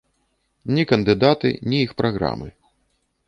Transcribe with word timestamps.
Ні 0.77 0.85
кандыдаты, 0.91 1.49
ні 1.73 1.77
іх 1.87 1.91
праграмы. 2.01 2.49